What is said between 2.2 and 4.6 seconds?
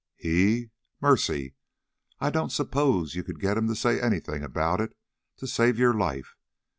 don't suppose you could get him to say anything